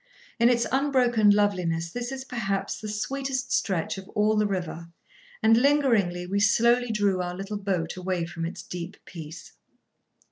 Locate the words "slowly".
6.39-6.89